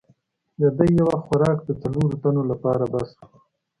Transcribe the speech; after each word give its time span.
د 0.59 0.61
ده 0.77 0.85
یو 0.95 1.05
وخت 1.09 1.23
خوراک 1.27 1.57
د 1.65 1.69
څلورو 1.81 2.19
تنو 2.21 2.43
لپاره 2.51 2.83
بس 2.93 3.09
وو. 3.17 3.27